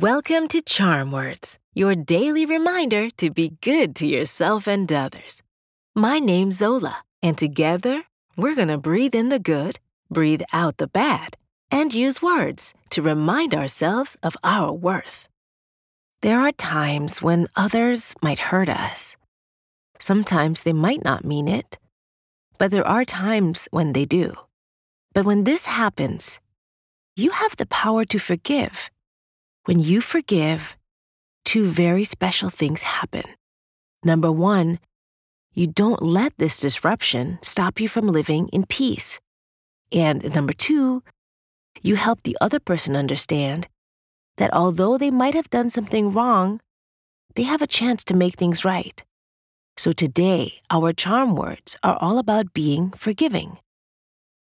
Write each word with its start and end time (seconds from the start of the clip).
Welcome 0.00 0.48
to 0.48 0.62
Charm 0.62 1.12
Words, 1.12 1.58
your 1.74 1.94
daily 1.94 2.46
reminder 2.46 3.10
to 3.18 3.28
be 3.28 3.58
good 3.60 3.94
to 3.96 4.06
yourself 4.06 4.66
and 4.66 4.90
others. 4.90 5.42
My 5.94 6.18
name's 6.18 6.56
Zola, 6.56 7.04
and 7.22 7.36
together 7.36 8.04
we're 8.34 8.54
going 8.54 8.68
to 8.68 8.78
breathe 8.78 9.14
in 9.14 9.28
the 9.28 9.38
good, 9.38 9.78
breathe 10.10 10.40
out 10.54 10.78
the 10.78 10.86
bad, 10.86 11.36
and 11.70 11.92
use 11.92 12.22
words 12.22 12.72
to 12.92 13.02
remind 13.02 13.54
ourselves 13.54 14.16
of 14.22 14.38
our 14.42 14.72
worth. 14.72 15.28
There 16.22 16.40
are 16.40 16.52
times 16.52 17.20
when 17.20 17.48
others 17.54 18.14
might 18.22 18.48
hurt 18.48 18.70
us. 18.70 19.18
Sometimes 19.98 20.62
they 20.62 20.72
might 20.72 21.04
not 21.04 21.26
mean 21.26 21.46
it, 21.46 21.76
but 22.56 22.70
there 22.70 22.88
are 22.88 23.04
times 23.04 23.68
when 23.70 23.92
they 23.92 24.06
do. 24.06 24.32
But 25.12 25.26
when 25.26 25.44
this 25.44 25.66
happens, 25.66 26.40
you 27.16 27.32
have 27.32 27.56
the 27.58 27.66
power 27.66 28.06
to 28.06 28.18
forgive. 28.18 28.88
When 29.64 29.78
you 29.78 30.00
forgive, 30.00 30.76
two 31.44 31.66
very 31.66 32.04
special 32.04 32.48
things 32.48 32.82
happen. 32.82 33.24
Number 34.02 34.32
one, 34.32 34.78
you 35.52 35.66
don't 35.66 36.02
let 36.02 36.32
this 36.38 36.58
disruption 36.58 37.38
stop 37.42 37.78
you 37.78 37.88
from 37.88 38.06
living 38.06 38.48
in 38.48 38.64
peace. 38.64 39.20
And 39.92 40.34
number 40.34 40.54
two, 40.54 41.02
you 41.82 41.96
help 41.96 42.22
the 42.22 42.38
other 42.40 42.58
person 42.58 42.96
understand 42.96 43.68
that 44.38 44.52
although 44.54 44.96
they 44.96 45.10
might 45.10 45.34
have 45.34 45.50
done 45.50 45.68
something 45.68 46.12
wrong, 46.12 46.60
they 47.34 47.42
have 47.42 47.60
a 47.60 47.66
chance 47.66 48.02
to 48.04 48.14
make 48.14 48.36
things 48.36 48.64
right. 48.64 49.04
So 49.76 49.92
today, 49.92 50.60
our 50.70 50.92
charm 50.94 51.34
words 51.36 51.76
are 51.82 51.98
all 52.00 52.18
about 52.18 52.54
being 52.54 52.92
forgiving. 52.92 53.58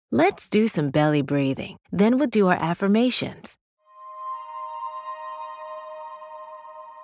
Let's 0.09 0.47
do 0.47 0.67
some 0.67 0.89
belly 0.89 1.21
breathing, 1.21 1.77
then 1.91 2.17
we'll 2.17 2.27
do 2.27 2.47
our 2.47 2.61
affirmations. 2.61 3.57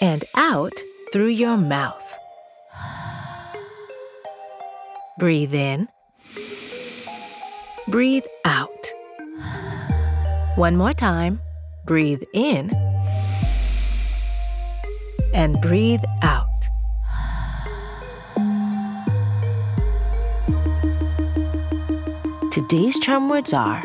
and 0.00 0.24
out 0.34 0.72
through 1.12 1.28
your 1.28 1.56
mouth. 1.56 2.04
Breathe 5.18 5.54
in. 5.54 5.88
Breathe 7.88 8.24
out. 8.44 8.68
One 10.56 10.76
more 10.76 10.92
time. 10.92 11.40
Breathe 11.86 12.22
in. 12.34 12.70
And 15.34 15.60
breathe 15.60 16.04
out. 16.22 16.46
Today's 22.52 22.98
charm 23.00 23.28
words 23.28 23.52
are 23.52 23.84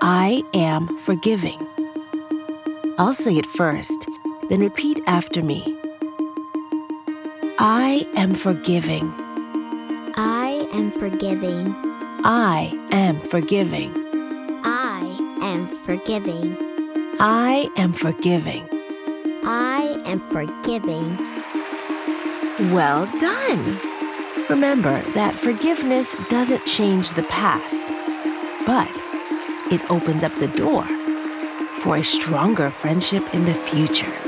I 0.00 0.42
am 0.54 0.96
forgiving. 0.98 1.58
I'll 2.98 3.14
say 3.14 3.36
it 3.36 3.46
first 3.46 4.08
then 4.48 4.60
repeat 4.60 5.00
after 5.06 5.42
me. 5.42 5.76
I 7.58 8.06
am 8.14 8.34
forgiving. 8.34 9.12
I 10.16 10.68
am 10.72 10.90
forgiving. 10.92 11.74
I 12.24 12.70
am 12.90 13.20
forgiving. 13.20 13.92
I 14.64 15.40
am 15.42 15.68
forgiving. 15.84 16.56
I 17.20 17.68
am 17.76 17.92
forgiving. 17.92 18.68
I 19.44 20.02
am 20.06 20.20
forgiving. 20.20 21.16
Well 22.72 23.06
done! 23.18 23.78
Remember 24.48 25.00
that 25.12 25.34
forgiveness 25.34 26.16
doesn't 26.28 26.64
change 26.64 27.12
the 27.12 27.22
past, 27.24 27.86
but 28.66 28.90
it 29.70 29.88
opens 29.90 30.22
up 30.22 30.34
the 30.36 30.48
door 30.48 30.84
for 31.80 31.96
a 31.96 32.04
stronger 32.04 32.70
friendship 32.70 33.22
in 33.34 33.44
the 33.44 33.54
future. 33.54 34.27